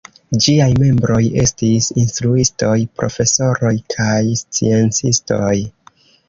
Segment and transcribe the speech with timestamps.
[0.43, 5.55] Ĝiaj membroj estis instruistoj, profesoroj kaj sciencistoj.